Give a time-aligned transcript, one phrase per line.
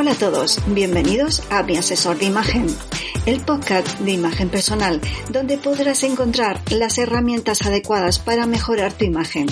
[0.00, 2.66] Hola a todos, bienvenidos a Mi Asesor de Imagen,
[3.26, 4.98] el podcast de imagen personal
[5.30, 9.46] donde podrás encontrar las herramientas adecuadas para mejorar tu imagen,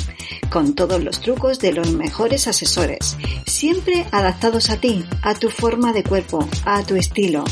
[0.49, 5.93] con todos los trucos de los mejores asesores, siempre adaptados a ti, a tu forma
[5.93, 7.45] de cuerpo, a tu estilo.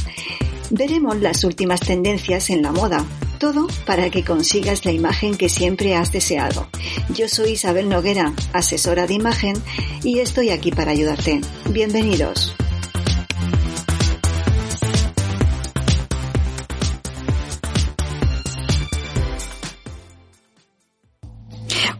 [0.70, 3.04] Veremos las últimas tendencias en la moda,
[3.38, 6.66] todo para que consigas la imagen que siempre has deseado.
[7.10, 9.62] Yo soy Isabel Noguera, asesora de imagen,
[10.02, 11.42] y estoy aquí para ayudarte.
[11.68, 12.56] Bienvenidos.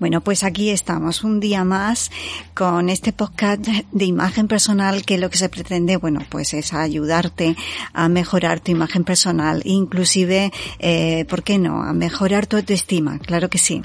[0.07, 2.13] Bueno, pues aquí estamos un día más
[2.55, 7.57] con este podcast de imagen personal que lo que se pretende, bueno, pues es ayudarte
[7.93, 11.83] a mejorar tu imagen personal, inclusive, eh, ¿por qué no?
[11.83, 13.83] A mejorar tu autoestima, claro que sí.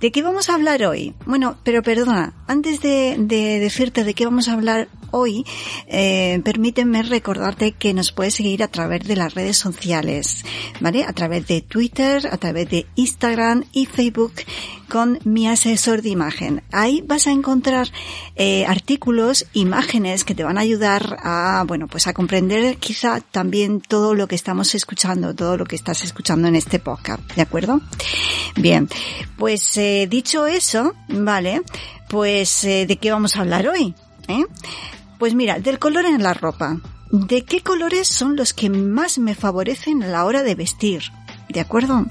[0.00, 1.12] ¿De qué vamos a hablar hoy?
[1.26, 5.46] Bueno, pero perdona, antes de, de decirte de qué vamos a hablar hoy,
[5.86, 10.44] eh, permíteme recordarte que nos puedes seguir a través de las redes sociales,
[10.80, 11.04] ¿vale?
[11.04, 14.32] A través de Twitter, a través de Instagram y Facebook
[14.88, 16.62] con mi asesor de imagen.
[16.70, 17.88] Ahí vas a encontrar
[18.36, 23.80] eh, artículos, imágenes que te van a ayudar a, bueno, pues a comprender quizá también
[23.80, 27.80] todo lo que estamos escuchando, todo lo que estás escuchando en este podcast, ¿de acuerdo?
[28.56, 28.86] Bien,
[29.38, 31.62] pues eh, dicho eso, vale,
[32.08, 33.94] pues eh, ¿de qué vamos a hablar hoy?
[34.28, 34.44] ¿Eh?
[35.22, 36.78] Pues mira, del color en la ropa.
[37.12, 41.04] ¿De qué colores son los que más me favorecen a la hora de vestir?
[41.48, 42.06] ¿De acuerdo?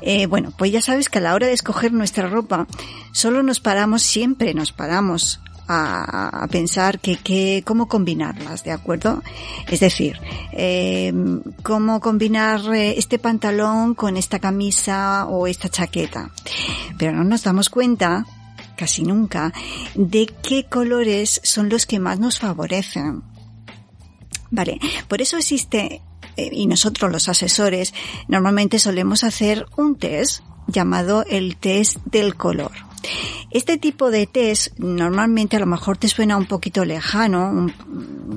[0.00, 2.66] Eh, bueno, pues ya sabes que a la hora de escoger nuestra ropa,
[3.12, 9.22] solo nos paramos, siempre nos paramos a, pensar que, cómo combinarlas, ¿de acuerdo?
[9.68, 10.18] Es decir,
[10.52, 11.12] eh,
[11.62, 16.30] cómo combinar eh, este pantalón con esta camisa o esta chaqueta.
[16.96, 18.24] Pero no nos damos cuenta
[18.76, 19.52] casi nunca,
[19.94, 23.22] de qué colores son los que más nos favorecen.
[24.50, 24.78] Vale,
[25.08, 26.02] por eso existe,
[26.36, 27.94] eh, y nosotros los asesores
[28.28, 32.72] normalmente solemos hacer un test llamado el test del color.
[33.56, 37.68] Este tipo de test normalmente a lo mejor te suena un poquito lejano,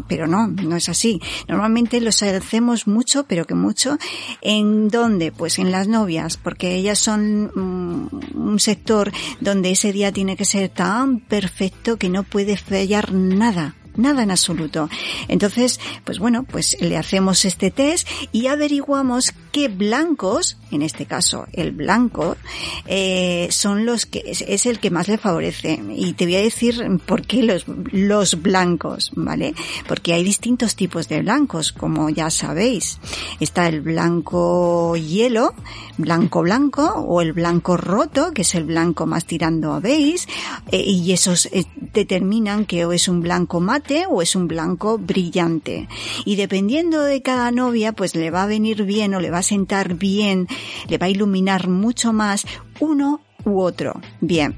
[0.07, 1.19] pero no, no es así.
[1.45, 3.97] Normalmente los hacemos mucho, pero que mucho,
[4.41, 5.33] ¿en dónde?
[5.33, 10.45] Pues en las novias, porque ellas son mm, un sector donde ese día tiene que
[10.45, 14.89] ser tan perfecto que no puede fallar nada nada en absoluto.
[15.27, 21.47] Entonces, pues bueno, pues le hacemos este test y averiguamos qué blancos, en este caso
[21.53, 22.37] el blanco,
[22.85, 25.81] eh, son los que es, el que más le favorece.
[25.95, 29.53] Y te voy a decir por qué los, los blancos, ¿vale?
[29.87, 32.99] Porque hay distintos tipos de blancos, como ya sabéis.
[33.39, 35.53] Está el blanco hielo,
[35.97, 40.27] blanco blanco, o el blanco roto, que es el blanco más tirando a beige,
[40.71, 44.97] eh, y esos eh, determinan que o es un blanco mate o es un blanco
[44.97, 45.87] brillante.
[46.25, 49.43] Y dependiendo de cada novia, pues le va a venir bien o le va a
[49.43, 50.47] sentar bien,
[50.87, 52.45] le va a iluminar mucho más
[52.79, 53.99] uno u otro.
[54.21, 54.55] Bien,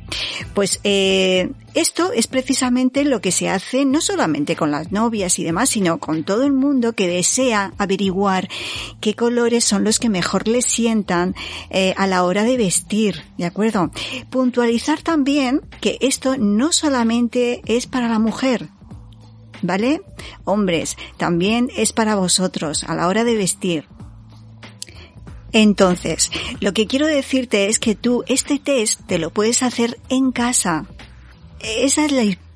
[0.54, 5.44] pues eh, esto es precisamente lo que se hace no solamente con las novias y
[5.44, 8.50] demás, sino con todo el mundo que desea averiguar
[9.00, 11.36] qué colores son los que mejor les sientan
[11.70, 13.92] eh, a la hora de vestir, ¿de acuerdo?
[14.30, 18.70] Puntualizar también que esto no solamente es para la mujer,
[19.62, 20.02] ¿vale?
[20.44, 23.86] Hombres, también es para vosotros a la hora de vestir.
[25.54, 30.32] Entonces, lo que quiero decirte es que tú este test te lo puedes hacer en
[30.32, 30.86] casa.
[31.60, 32.12] Esa es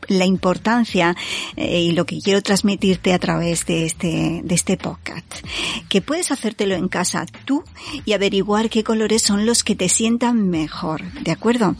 [0.07, 1.15] la, importancia
[1.55, 5.45] eh, y lo que quiero transmitirte a través de este, de este podcast.
[5.89, 7.63] Que puedes hacértelo en casa tú
[8.05, 11.03] y averiguar qué colores son los que te sientan mejor.
[11.21, 11.75] ¿De acuerdo?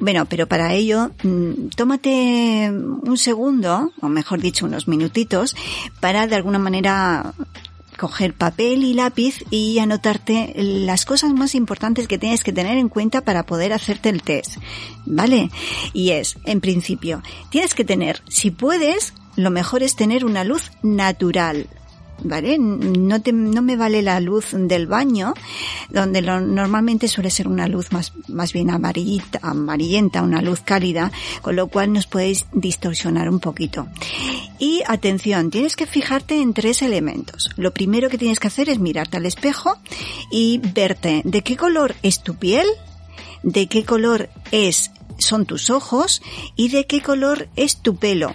[0.00, 5.56] Bueno, pero para ello, mm, tómate un segundo, o mejor dicho, unos minutitos,
[6.00, 7.34] para de alguna manera
[7.96, 12.88] coger papel y lápiz y anotarte las cosas más importantes que tienes que tener en
[12.88, 14.56] cuenta para poder hacerte el test.
[15.06, 15.50] ¿Vale?
[15.92, 20.70] Y es, en principio, tienes que tener, si puedes, lo mejor es tener una luz
[20.82, 21.68] natural,
[22.24, 22.58] ¿vale?
[22.58, 25.34] No, te, no me vale la luz del baño,
[25.90, 31.12] donde normalmente suele ser una luz más, más bien amarillita, amarillenta, una luz cálida,
[31.42, 33.86] con lo cual nos puedes distorsionar un poquito.
[34.58, 37.50] Y atención, tienes que fijarte en tres elementos.
[37.56, 39.76] Lo primero que tienes que hacer es mirarte al espejo
[40.30, 42.66] y verte de qué color es tu piel,
[43.42, 46.22] de qué color es son tus ojos
[46.56, 48.32] y de qué color es tu pelo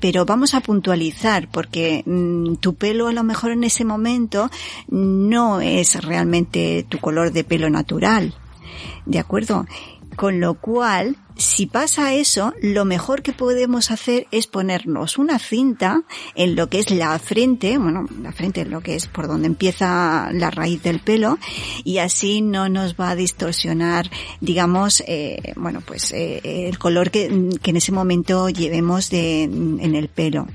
[0.00, 4.50] pero vamos a puntualizar porque mm, tu pelo a lo mejor en ese momento
[4.88, 8.34] no es realmente tu color de pelo natural.
[9.04, 9.66] ¿De acuerdo?
[10.16, 16.02] Con lo cual, si pasa eso, lo mejor que podemos hacer es ponernos una cinta
[16.34, 19.46] en lo que es la frente, bueno, la frente es lo que es por donde
[19.46, 21.38] empieza la raíz del pelo,
[21.84, 24.10] y así no nos va a distorsionar,
[24.40, 30.08] digamos, eh, bueno, pues eh, el color que, que en ese momento llevemos en el
[30.08, 30.46] pelo.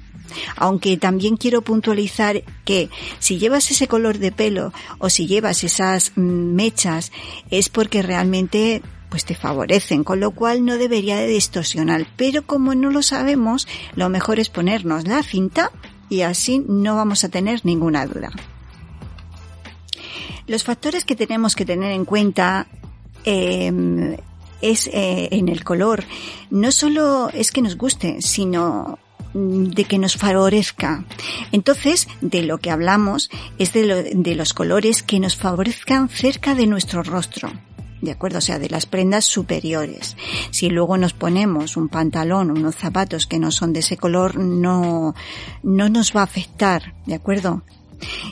[0.55, 6.13] Aunque también quiero puntualizar que si llevas ese color de pelo o si llevas esas
[6.15, 7.11] mm, mechas
[7.49, 8.81] es porque realmente
[9.11, 12.07] pues te favorecen, con lo cual no debería de distorsionar.
[12.15, 15.69] Pero como no lo sabemos, lo mejor es ponernos la cinta
[16.07, 18.31] y así no vamos a tener ninguna duda.
[20.47, 22.67] Los factores que tenemos que tener en cuenta
[23.25, 24.15] em,
[24.61, 26.05] es eh, en el color.
[26.49, 28.97] No solo es que nos guste, sino
[29.33, 31.03] mm, de que nos favorezca.
[31.51, 36.65] Entonces, de lo que hablamos es de, de los colores que nos favorezcan cerca de
[36.65, 37.51] nuestro rostro.
[38.01, 38.39] ¿De acuerdo?
[38.39, 40.17] O sea, de las prendas superiores.
[40.51, 45.15] Si luego nos ponemos un pantalón unos zapatos que no son de ese color, no,
[45.63, 47.63] no nos va a afectar, ¿de acuerdo?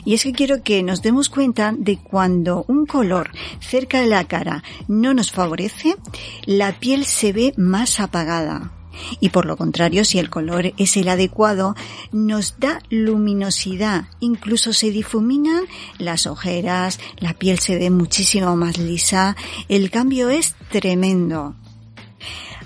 [0.04, 3.30] Y es que quiero que nos demos cuenta de cuando un color
[3.60, 5.96] cerca de la cara no nos favorece,
[6.44, 8.72] la piel se ve más apagada.
[9.20, 11.74] Y por lo contrario, si el color es el adecuado,
[12.12, 15.64] nos da luminosidad, incluso se difuminan
[15.98, 19.36] las ojeras, la piel se ve muchísimo más lisa,
[19.68, 21.54] el cambio es tremendo.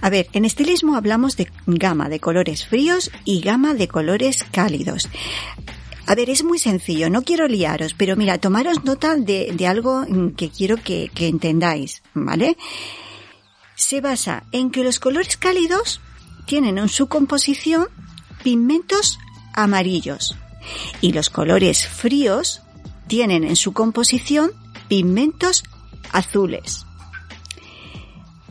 [0.01, 5.09] A ver, en estilismo hablamos de gama de colores fríos y gama de colores cálidos.
[6.07, 10.05] A ver, es muy sencillo, no quiero liaros, pero mira, tomaros nota de, algo
[10.37, 12.59] que quiero que, que entendáis, ¿vale?
[13.75, 16.03] Se basa en que los colores cálidos
[16.47, 17.89] tienen en su composición
[18.43, 19.19] pigmentos
[19.55, 20.37] amarillos
[21.01, 22.63] y los colores fríos
[23.07, 24.53] tienen en su composición
[24.89, 25.65] pigmentos
[26.13, 26.87] azules.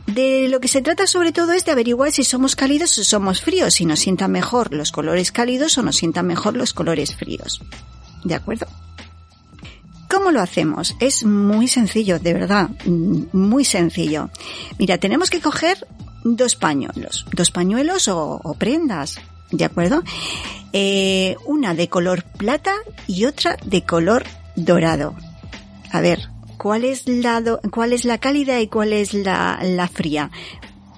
[0.06, 3.40] De lo que se trata sobre todo es de averiguar si somos cálidos o somos
[3.40, 7.62] fríos, si nos sientan mejor los colores cálidos o nos sientan mejor los colores fríos.
[8.22, 8.66] ¿De acuerdo?
[10.08, 10.94] ¿Cómo lo hacemos?
[11.00, 14.30] Es muy sencillo, de verdad, muy sencillo.
[14.78, 15.86] Mira, tenemos que coger
[16.24, 20.02] dos pañuelos, dos pañuelos o, prendas, ¿de acuerdo?
[20.72, 22.74] Eh, una de color plata
[23.06, 24.24] y otra de color
[24.56, 25.14] dorado.
[25.92, 26.28] A ver,
[26.58, 30.30] ¿cuál es la, cuál es la cálida y cuál es la, la fría?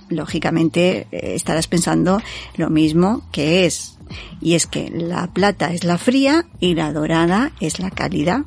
[0.08, 2.22] Lógicamente eh, estarás pensando
[2.56, 3.98] lo mismo que es.
[4.40, 8.44] Y es que la plata es la fría y la dorada es la cálida.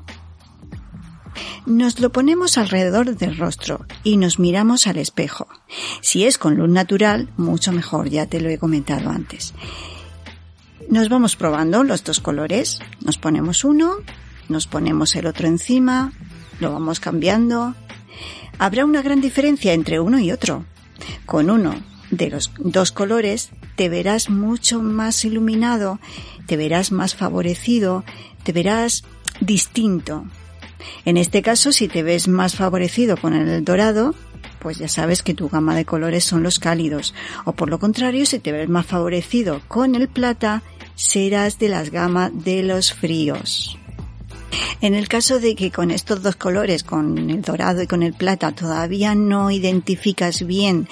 [1.65, 5.47] Nos lo ponemos alrededor del rostro y nos miramos al espejo.
[6.01, 9.53] Si es con luz natural, mucho mejor, ya te lo he comentado antes.
[10.89, 13.97] Nos vamos probando los dos colores, nos ponemos uno,
[14.47, 16.11] nos ponemos el otro encima,
[16.59, 17.75] lo vamos cambiando.
[18.57, 20.65] Habrá una gran diferencia entre uno y otro.
[21.25, 21.75] Con uno
[22.11, 25.99] de los dos colores te verás mucho más iluminado,
[26.47, 28.03] te verás más favorecido,
[28.43, 29.03] te verás
[29.39, 30.25] distinto,
[31.05, 34.15] en este caso, si te ves más favorecido con el dorado,
[34.59, 37.13] pues ya sabes que tu gama de colores son los cálidos.
[37.45, 40.61] O por lo contrario, si te ves más favorecido con el plata,
[40.95, 43.78] serás de las gamas de los fríos.
[44.81, 48.13] En el caso de que con estos dos colores, con el dorado y con el
[48.13, 50.87] plata, todavía no identificas bien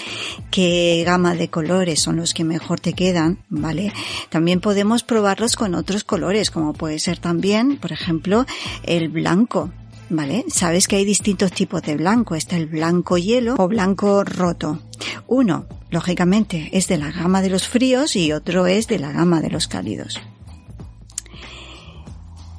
[0.51, 3.93] qué gama de colores son los que mejor te quedan, ¿vale?
[4.29, 8.45] También podemos probarlos con otros colores, como puede ser también, por ejemplo,
[8.83, 9.71] el blanco.
[10.09, 10.45] ¿Vale?
[10.47, 12.35] Sabes que hay distintos tipos de blanco.
[12.35, 14.79] Está el blanco hielo o blanco roto.
[15.27, 19.41] Uno, lógicamente, es de la gama de los fríos y otro es de la gama
[19.41, 20.21] de los cálidos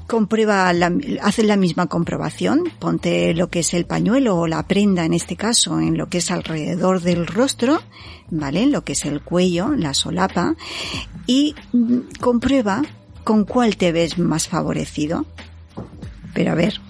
[0.08, 0.90] comprueba, la,
[1.22, 5.36] hace la misma comprobación, ponte lo que es el pañuelo o la prenda en este
[5.36, 7.80] caso en lo que es alrededor del rostro,
[8.30, 8.66] ¿vale?
[8.66, 10.56] Lo que es el cuello, la solapa,
[11.26, 11.54] y
[12.20, 12.82] comprueba
[13.22, 15.26] con cuál te ves más favorecido.
[16.34, 16.80] Pero a ver,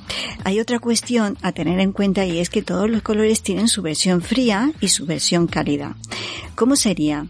[0.44, 3.82] hay otra cuestión a tener en cuenta y es que todos los colores tienen su
[3.82, 5.96] versión fría y su versión cálida.
[6.54, 7.26] ¿Cómo sería?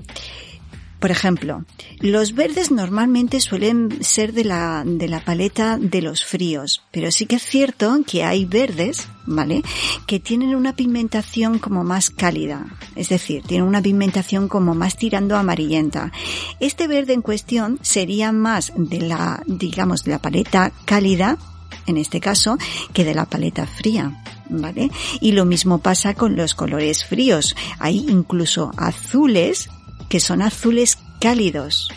[0.98, 1.64] Por ejemplo,
[2.00, 7.26] los verdes normalmente suelen ser de la, de la paleta de los fríos, pero sí
[7.26, 9.62] que es cierto que hay verdes, ¿vale?
[10.06, 15.36] Que tienen una pigmentación como más cálida, es decir, tienen una pigmentación como más tirando
[15.36, 16.10] amarillenta.
[16.58, 21.38] Este verde en cuestión sería más de la, digamos, de la paleta cálida,
[21.86, 22.58] en este caso,
[22.92, 24.24] que de la paleta fría.
[24.50, 24.90] ¿Vale?
[25.20, 27.54] Y lo mismo pasa con los colores fríos.
[27.78, 29.68] Hay incluso azules
[30.08, 31.90] que son azules cálidos.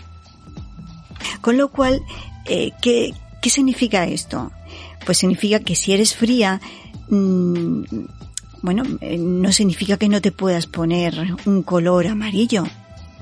[1.42, 2.02] Con lo cual,
[2.46, 3.14] eh, ¿qué,
[3.44, 4.52] significa esto?
[5.06, 6.62] Pues significa que si eres fría,
[7.10, 7.84] mm,
[8.62, 11.16] bueno, eh, no significa que no te puedas poner
[11.46, 12.64] un color amarillo,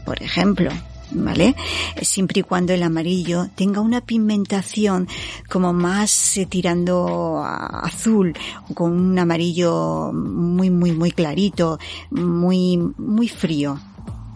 [0.06, 0.72] por ejemplo.
[1.12, 1.56] ¿Vale?
[2.04, 5.08] Siempre y cuando el amarillo tenga una pigmentación
[5.50, 8.38] como más eh, tirando a azul,
[8.76, 11.80] con un amarillo muy, muy, muy clarito,
[12.12, 13.80] muy, muy frío.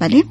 [0.03, 0.25] ¿Vale?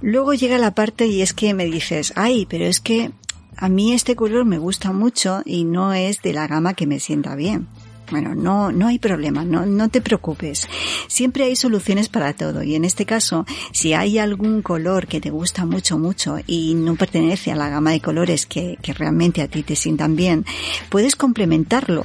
[0.00, 3.10] Luego llega la parte y es que me dices, ay, pero es que
[3.56, 7.00] a mí este color me gusta mucho y no es de la gama que me
[7.00, 7.66] sienta bien.
[8.12, 10.68] Bueno, no, no hay problema, no, no te preocupes.
[11.08, 15.30] Siempre hay soluciones para todo y en este caso, si hay algún color que te
[15.30, 19.48] gusta mucho, mucho y no pertenece a la gama de colores que, que realmente a
[19.48, 20.46] ti te sientan bien,
[20.90, 22.04] puedes complementarlo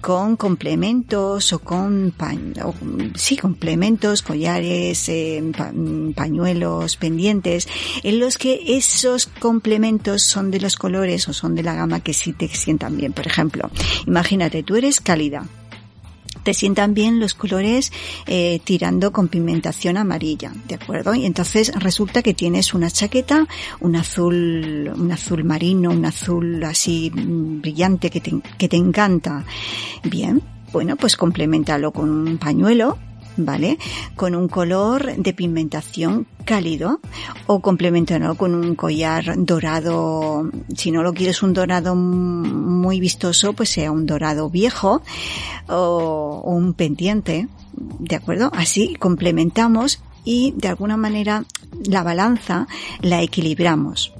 [0.00, 2.14] con complementos o con
[3.14, 5.42] sí, complementos, collares, eh,
[6.14, 7.68] pañuelos, pendientes,
[8.02, 12.14] en los que esos complementos son de los colores o son de la gama que
[12.14, 13.12] sí te sientan bien.
[13.12, 13.70] Por ejemplo,
[14.06, 15.44] imagínate, tú eres cálida
[16.42, 17.92] te sientan bien los colores
[18.26, 21.14] eh, tirando con pigmentación amarilla, ¿de acuerdo?
[21.14, 23.46] Y entonces resulta que tienes una chaqueta,
[23.80, 29.44] un azul, un azul marino, un azul así mm, brillante que te, que te encanta.
[30.04, 30.42] Bien,
[30.72, 32.98] bueno, pues complementalo con un pañuelo
[33.38, 33.78] ¿vale?
[34.16, 37.00] Con un color de pigmentación cálido
[37.46, 40.50] o complementarlo con un collar dorado.
[40.76, 45.02] Si no lo quieres un dorado muy vistoso, pues sea un dorado viejo
[45.68, 48.50] o, o un pendiente, ¿de acuerdo?
[48.54, 51.44] Así complementamos y de alguna manera
[51.86, 52.66] la balanza
[53.00, 54.12] la equilibramos.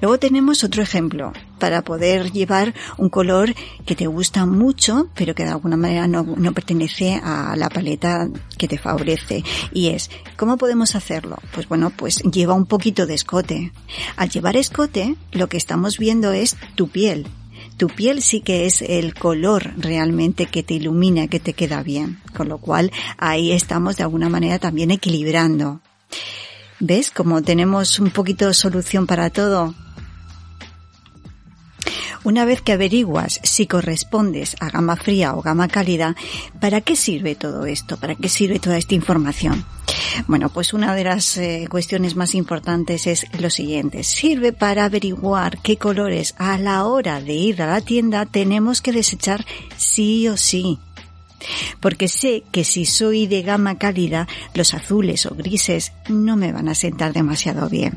[0.00, 5.44] Luego tenemos otro ejemplo para poder llevar un color que te gusta mucho, pero que
[5.44, 9.44] de alguna manera no, pertenece a la paleta que te favorece.
[9.72, 11.38] Y es, ¿cómo podemos hacerlo?
[11.52, 13.72] Pues bueno, pues lleva un poquito de escote.
[14.16, 17.26] Al llevar escote, lo que estamos viendo es tu piel.
[17.76, 22.20] Tu piel sí que es el color realmente que te ilumina, que te queda bien.
[22.36, 25.80] Con lo cual ahí estamos de alguna manera también equilibrando.
[26.80, 27.10] ¿Ves?
[27.10, 29.74] Como tenemos un poquito de solución para todo.
[32.24, 36.14] Una vez que averiguas si correspondes a gama fría o gama cálida,
[36.60, 37.96] ¿para qué sirve todo esto?
[37.96, 39.64] ¿Para qué sirve toda esta información?
[40.26, 44.02] Bueno, pues una de las eh, cuestiones más importantes es lo siguiente.
[44.02, 48.92] Sirve para averiguar qué colores a la hora de ir a la tienda tenemos que
[48.92, 49.44] desechar
[49.76, 50.78] sí o sí.
[51.80, 56.68] Porque sé que si soy de gama cálida, los azules o grises no me van
[56.68, 57.96] a sentar demasiado bien.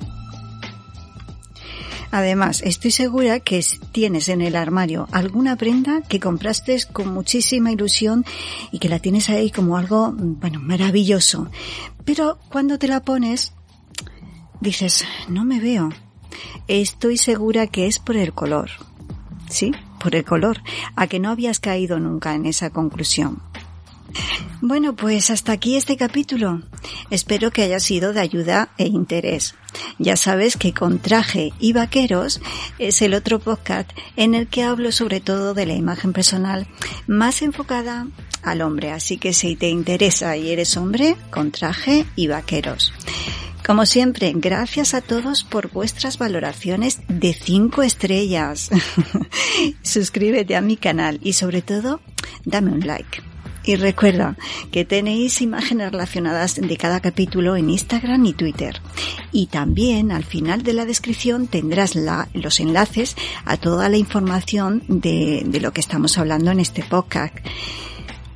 [2.12, 8.26] Además, estoy segura que tienes en el armario alguna prenda que compraste con muchísima ilusión
[8.72, 11.50] y que la tienes ahí como algo, bueno, maravilloso.
[12.04, 13.54] Pero cuando te la pones,
[14.60, 15.90] dices, no me veo.
[16.68, 18.72] Estoy segura que es por el color.
[19.50, 19.72] ¿Sí?
[20.02, 20.62] Por el color.
[20.96, 23.42] A que no habías caído nunca en esa conclusión.
[24.62, 26.62] Bueno, pues hasta aquí este capítulo.
[27.10, 29.56] Espero que haya sido de ayuda e interés.
[29.98, 32.42] Ya sabes que con traje y vaqueros
[32.78, 36.68] es el otro podcast en el que hablo sobre todo de la imagen personal
[37.08, 38.08] más enfocada
[38.44, 38.92] al hombre.
[38.92, 42.94] Así que si te interesa y eres hombre, con traje y vaqueros.
[43.66, 48.70] Como siempre, gracias a todos por vuestras valoraciones de 5 estrellas.
[49.84, 52.02] Suscríbete a mi canal y sobre todo,
[52.44, 53.22] dame un like.
[53.64, 54.36] Y recuerda
[54.72, 58.82] que tenéis imágenes relacionadas de cada capítulo en Instagram y Twitter.
[59.32, 61.96] Y también al final de la descripción tendrás
[62.34, 63.16] los enlaces
[63.46, 67.36] a toda la información de, de lo que estamos hablando en este podcast.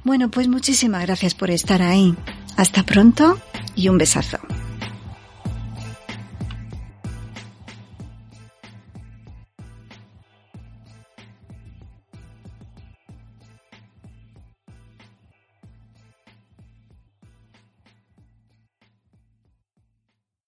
[0.03, 2.13] Bueno, pues muchísimas gracias por estar ahí.
[2.55, 3.39] Hasta pronto
[3.75, 4.37] y un besazo.